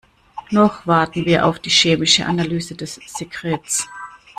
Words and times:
Noch 0.49 0.87
warten 0.87 1.25
wir 1.27 1.45
auf 1.45 1.59
die 1.59 1.69
chemische 1.69 2.25
Analyse 2.25 2.73
des 2.73 2.95
Sekrets. 3.05 3.87